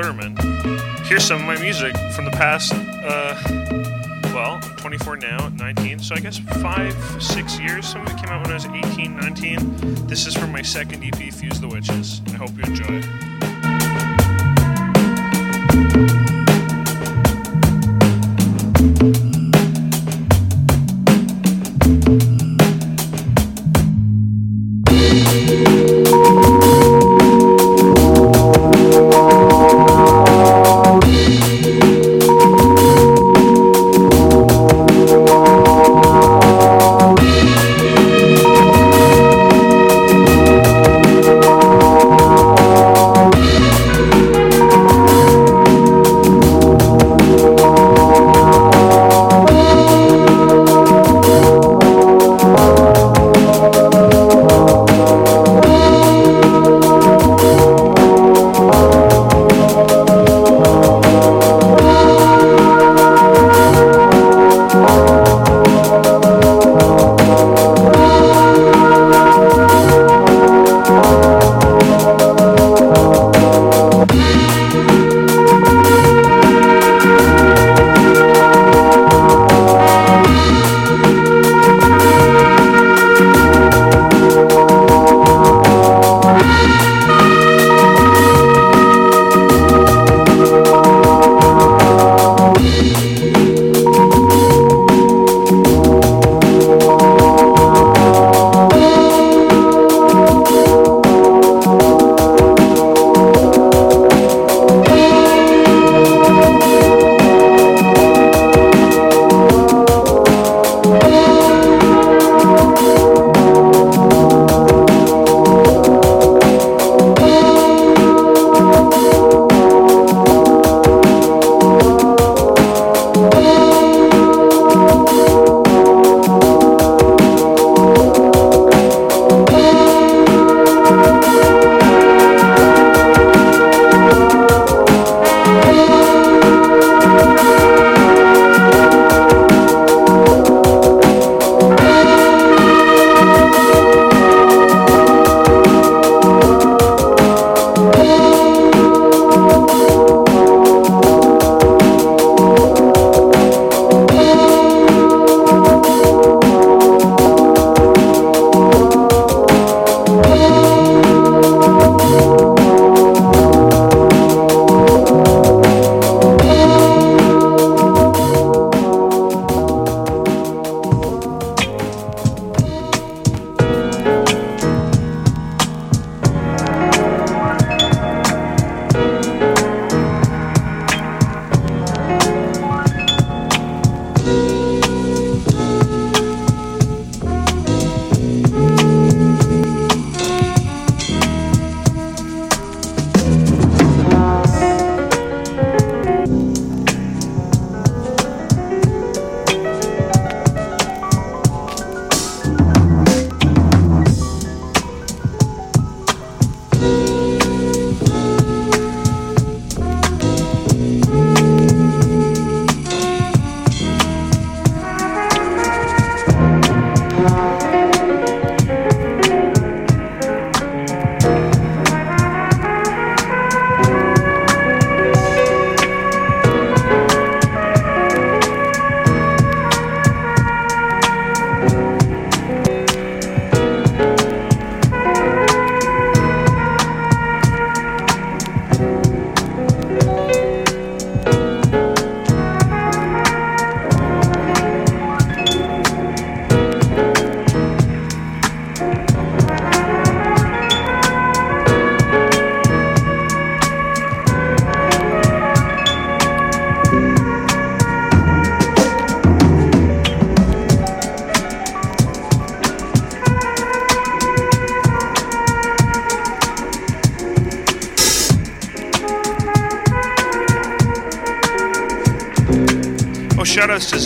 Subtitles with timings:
[0.00, 0.34] Futerman.
[1.04, 3.38] Here's some of my music from the past, uh,
[4.32, 7.86] well, I'm 24 now, 19, so I guess five, six years.
[7.86, 10.06] Some of it came out when I was 18, 19.
[10.06, 12.22] This is from my second EP, Fuse the Witches.
[12.28, 13.49] I hope you enjoy it.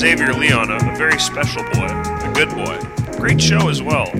[0.04, 2.78] Xavier Leon, a, a very special boy, a good boy.
[3.16, 4.12] Great show as well.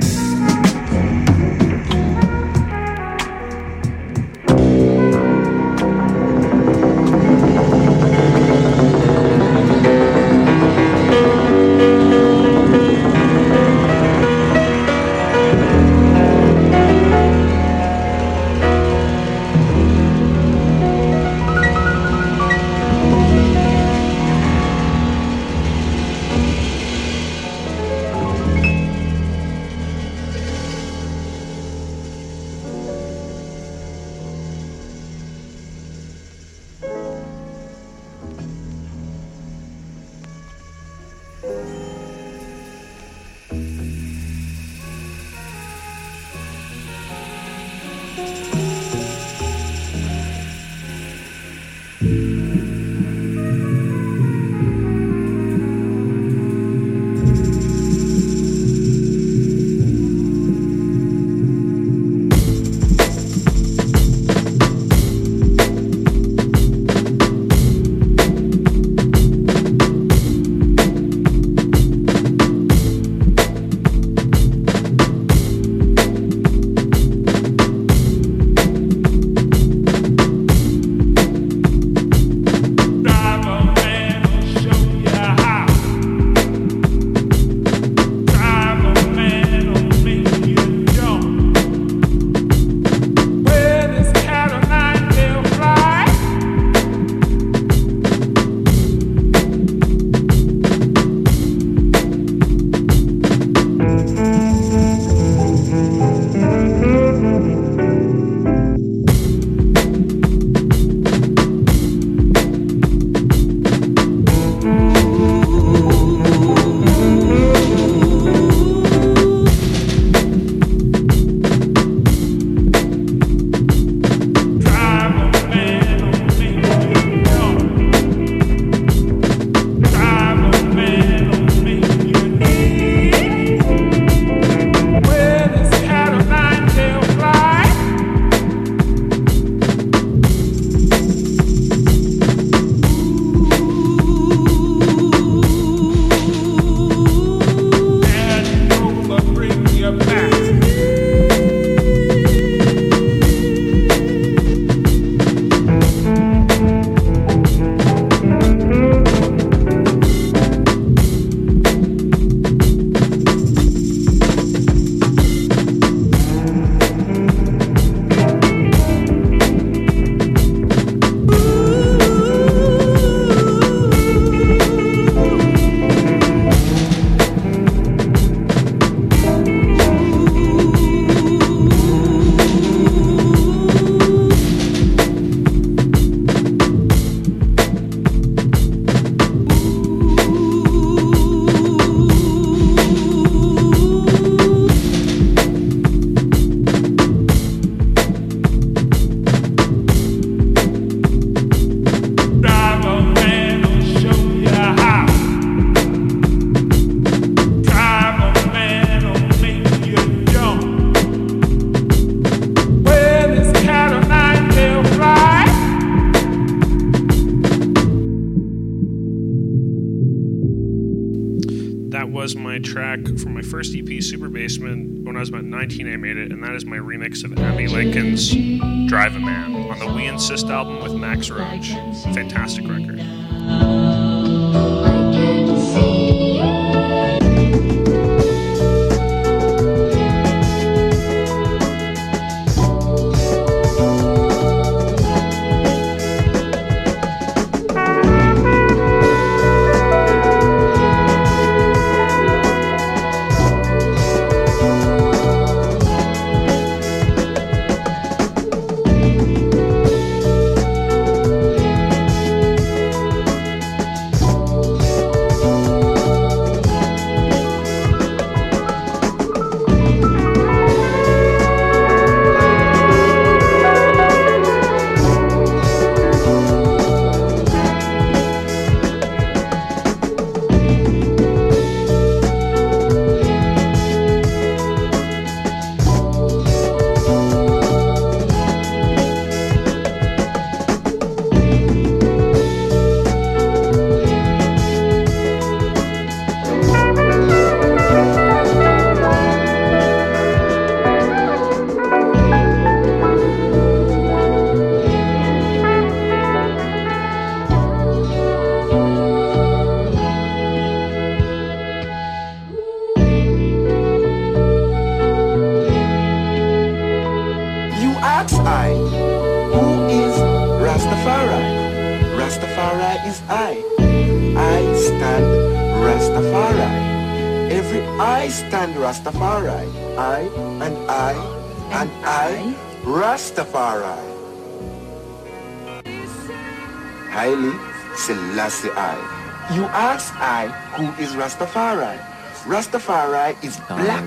[339.54, 341.96] You ask I, who is Rastafari?
[342.42, 344.04] Rastafari is black.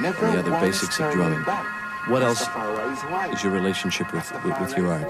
[0.00, 1.44] Never the other basics of drumming.
[2.08, 2.40] What else
[3.32, 5.08] is your relationship with, with, with your art?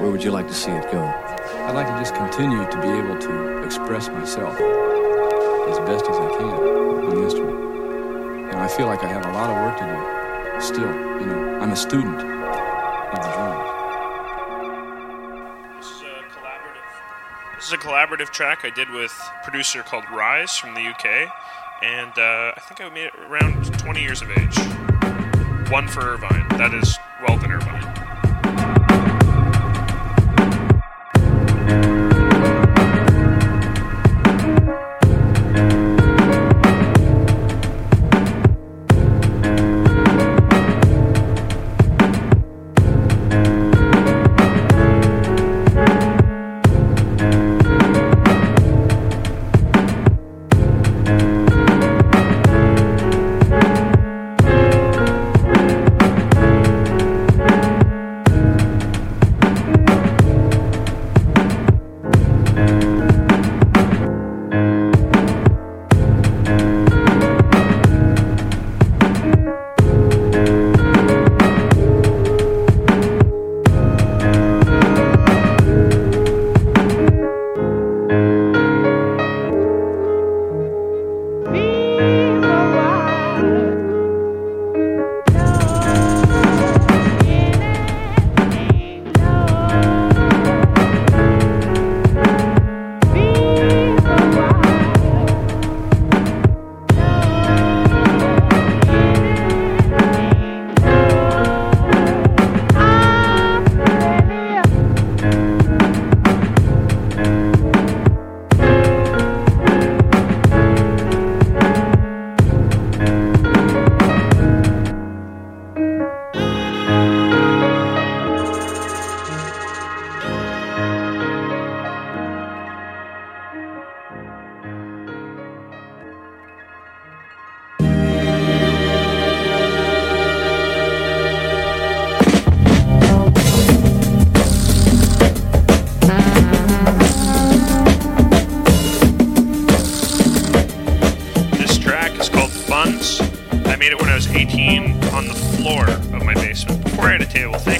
[0.00, 1.02] Where would you like to see it go?
[1.02, 6.28] I'd like to just continue to be able to express myself as best as I
[6.38, 7.58] can on the instrument.
[7.58, 10.60] You know, I feel like I have a lot of work to do.
[10.60, 12.37] Still, you know, I'm a student
[17.68, 21.30] is a collaborative track I did with a producer called Rise from the UK,
[21.82, 24.56] and uh, I think I made it around 20 years of age.
[25.70, 26.48] One for Irvine.
[26.56, 26.96] That is
[27.26, 27.77] Weldon Irvine.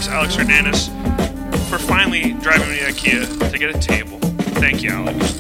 [0.09, 0.89] Alex Hernandez
[1.69, 4.19] for finally driving me to IKEA to get a table.
[4.59, 5.38] Thank you, Alex.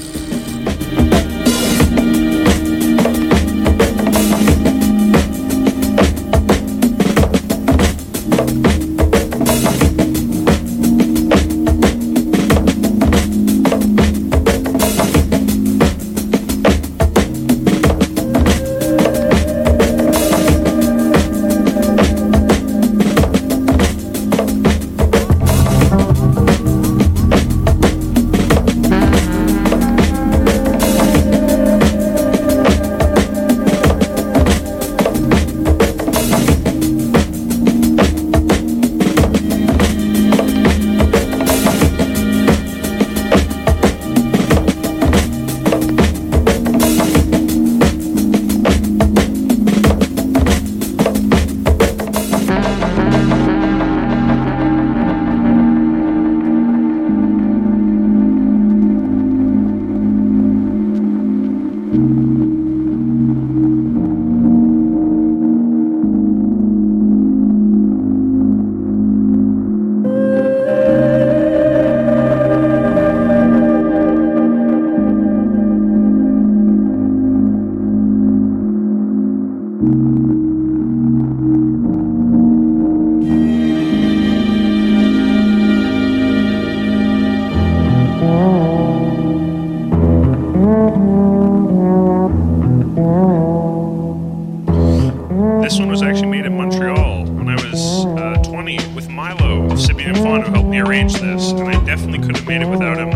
[95.68, 99.72] This one was actually made in Montreal when I was uh, 20 with Milo of
[99.72, 102.68] Sibian and Fawn, who helped me arrange this, and I definitely couldn't have made it
[102.70, 103.10] without him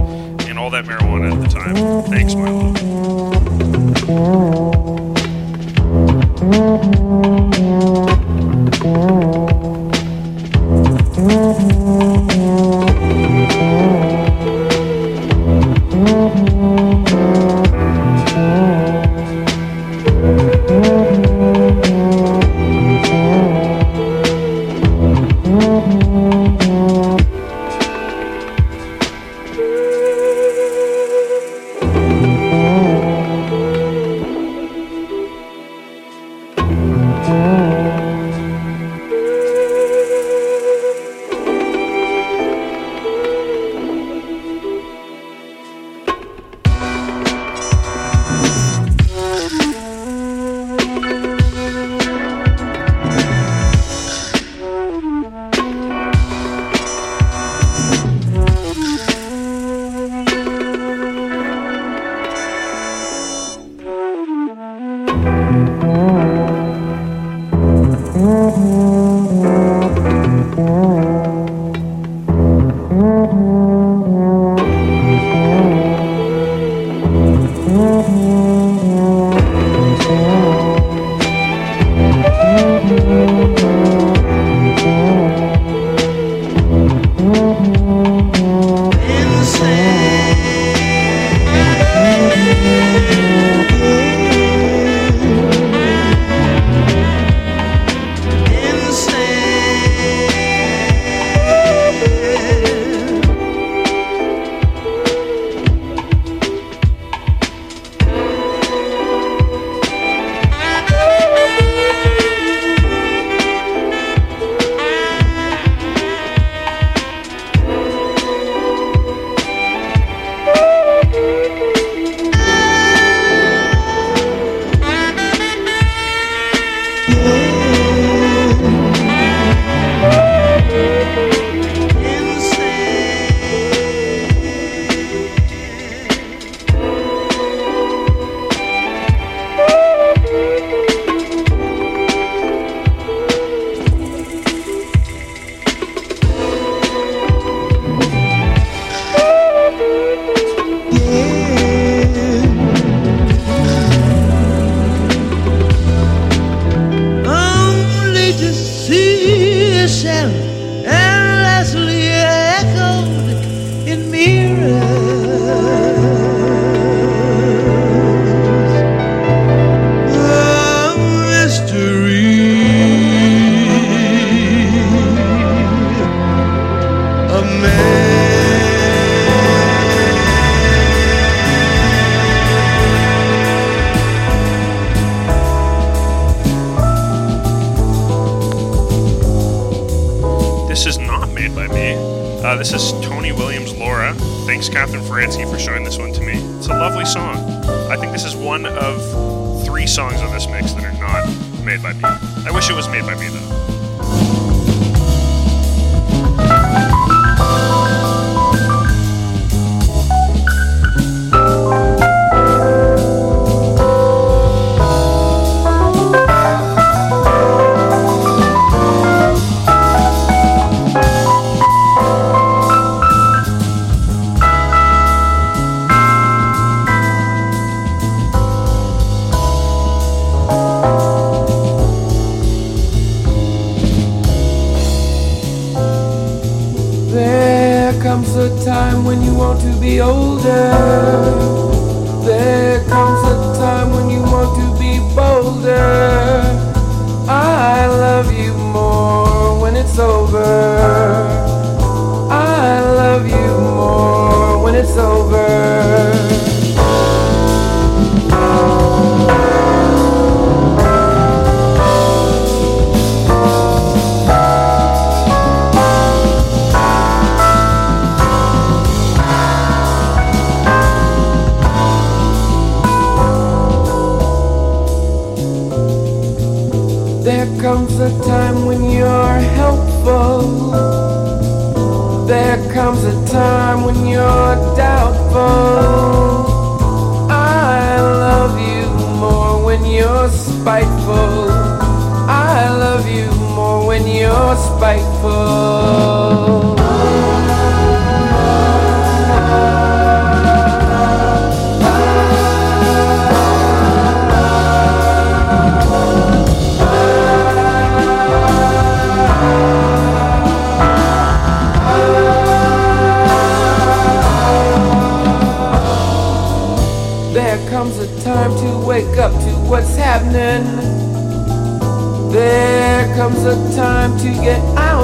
[0.51, 2.03] and all that marijuana at the time.
[2.11, 2.35] Thanks,
[4.05, 4.82] Milo.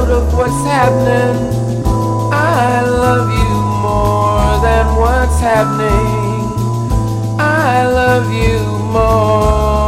[0.09, 1.85] Out of what's happening.
[2.33, 7.39] I love you more than what's happening.
[7.39, 8.61] I love you
[8.93, 9.88] more.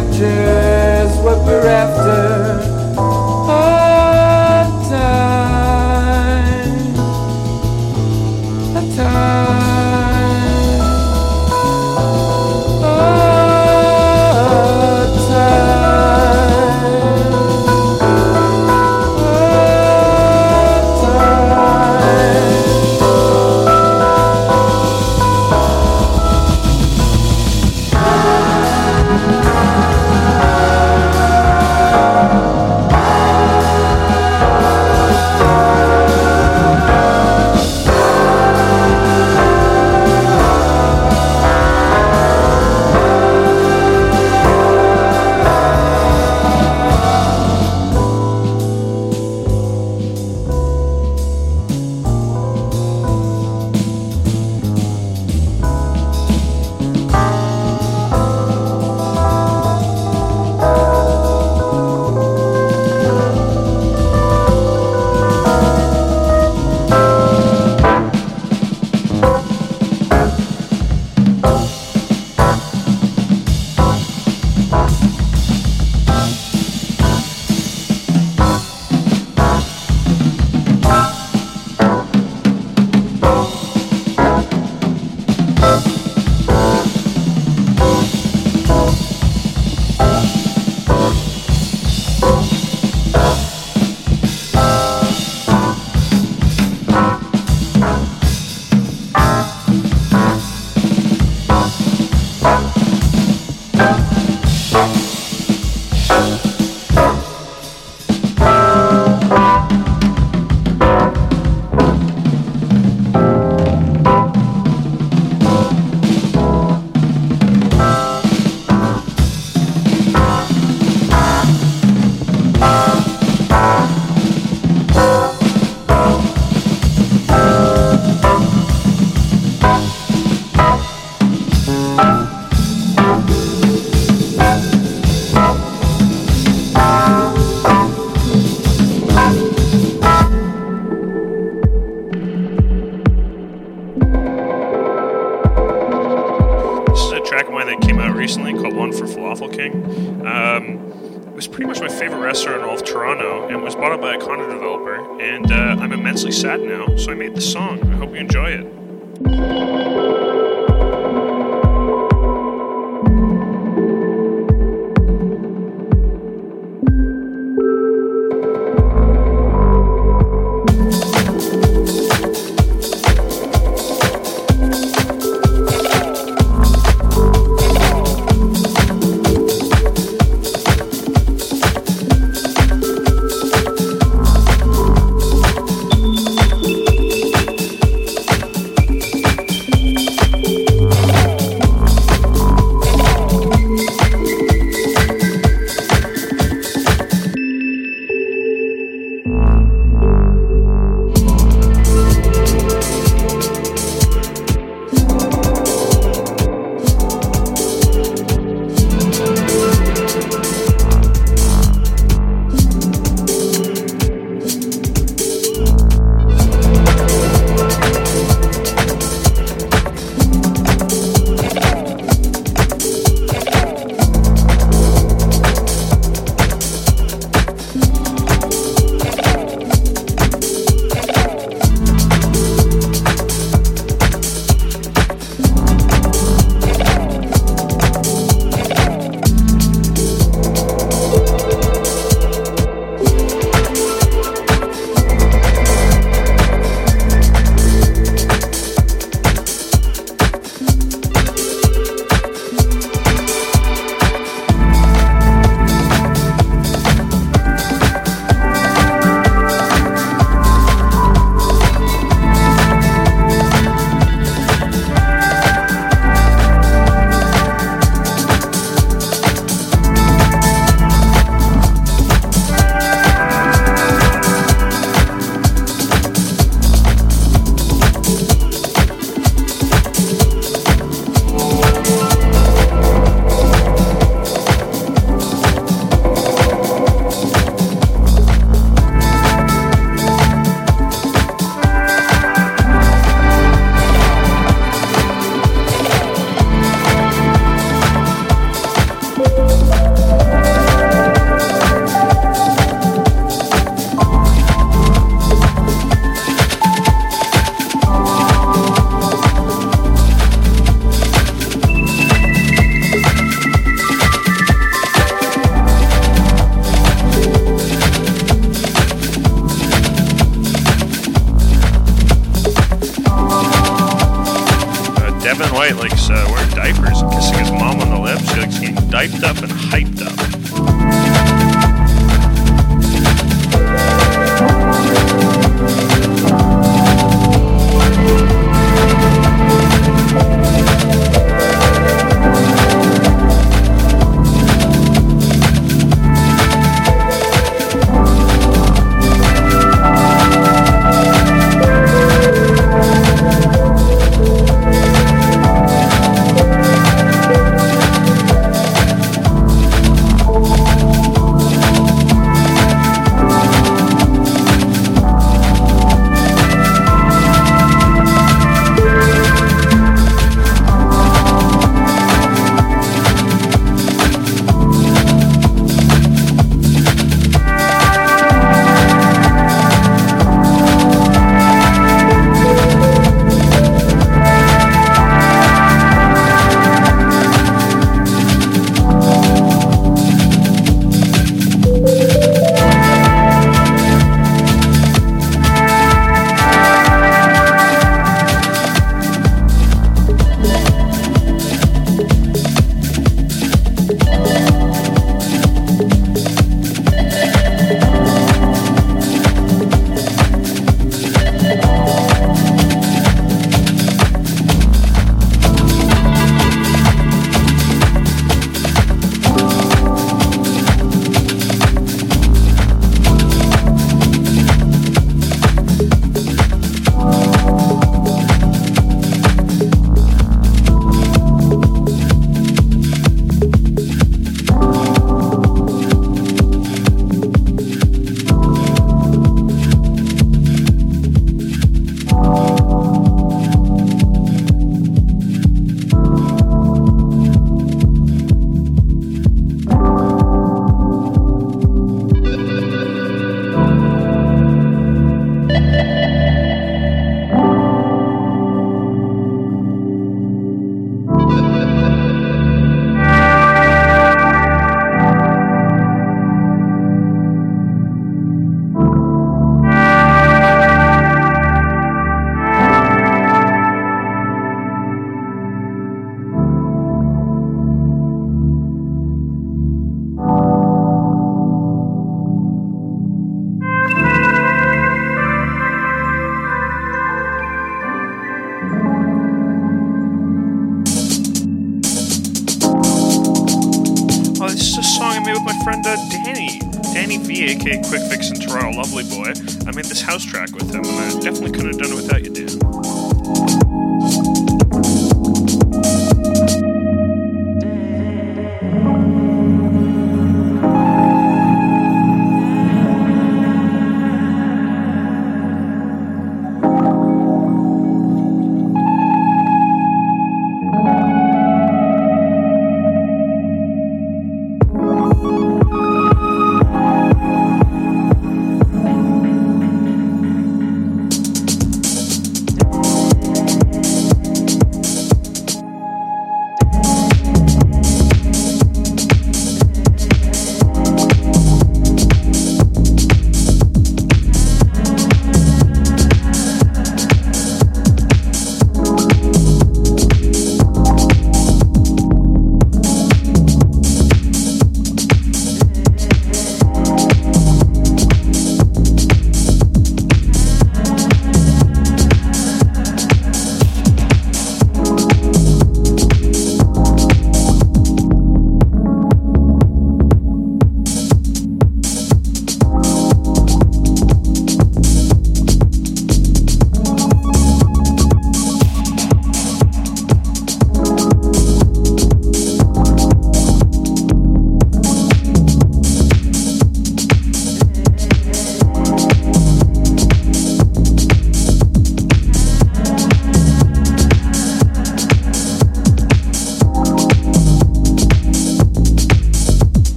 [0.00, 2.69] Captures what we're after.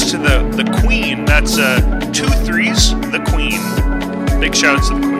[0.00, 1.24] Big shout outs to the, the Queen.
[1.24, 1.80] That's uh,
[2.12, 3.60] two threes, the Queen.
[4.40, 5.19] Big shout outs to the Queen.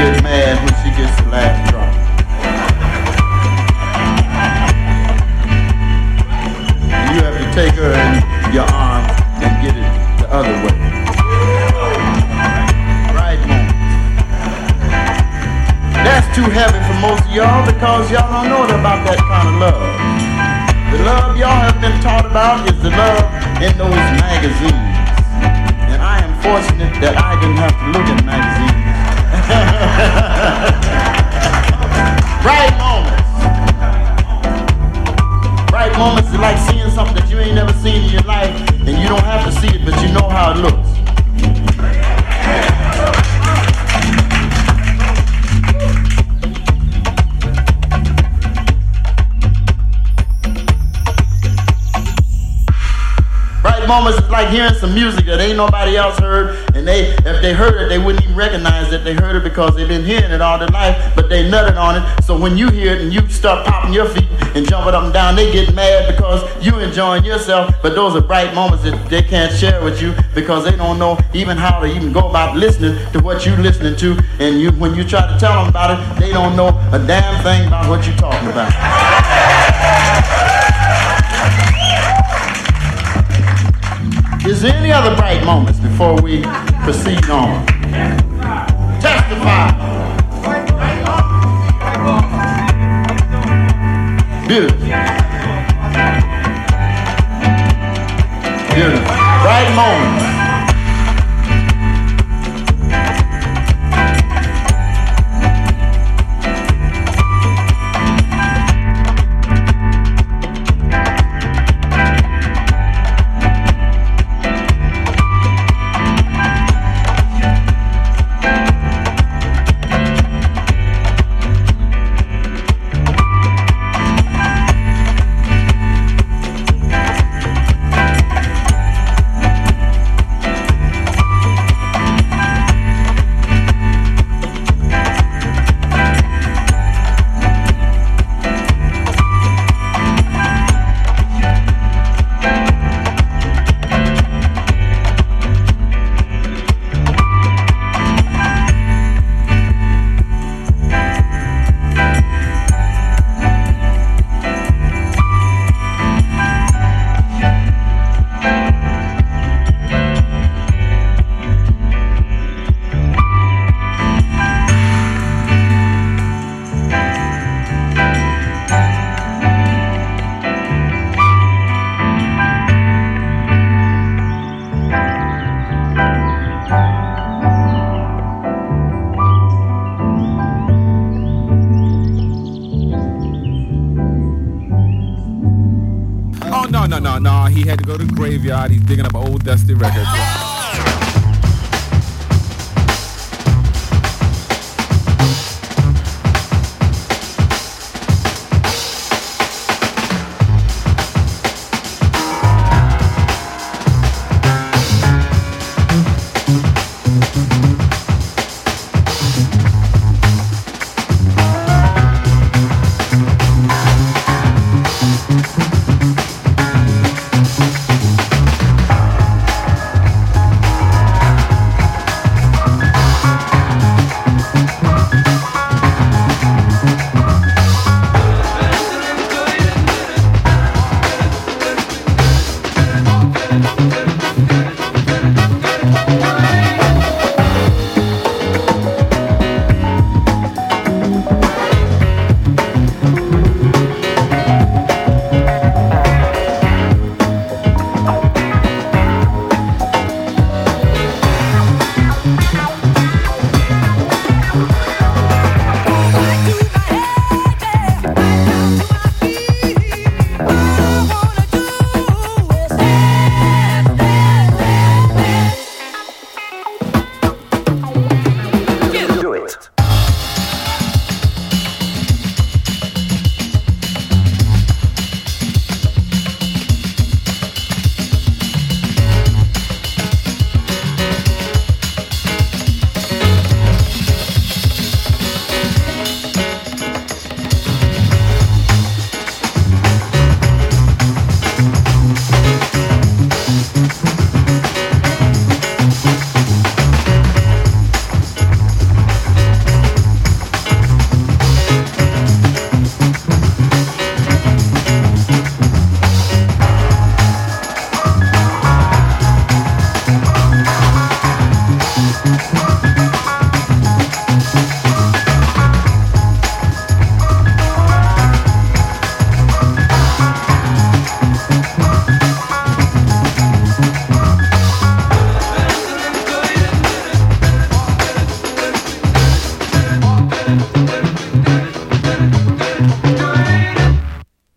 [0.00, 0.29] good man.
[54.80, 58.24] Some music that ain't nobody else heard, and they if they heard it, they wouldn't
[58.24, 61.28] even recognize that they heard it because they've been hearing it all their life, but
[61.28, 62.22] they nutted on it.
[62.24, 65.12] So when you hear it and you start popping your feet and jumping up and
[65.12, 67.74] down, they get mad because you enjoying yourself.
[67.82, 71.18] But those are bright moments that they can't share with you because they don't know
[71.34, 74.18] even how to even go about listening to what you're listening to.
[74.38, 77.42] And you when you try to tell them about it, they don't know a damn
[77.42, 78.99] thing about what you're talking about.
[84.50, 86.42] Is there any other bright moments before we
[86.82, 87.64] proceed on?
[89.00, 89.70] Testify.
[94.48, 94.78] Beautiful.
[98.74, 99.14] Beautiful.
[99.44, 100.39] Bright moments.